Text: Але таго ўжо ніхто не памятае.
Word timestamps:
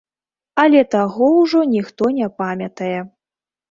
Але 0.63 0.81
таго 0.95 1.29
ўжо 1.43 1.59
ніхто 1.77 2.13
не 2.19 2.35
памятае. 2.43 2.95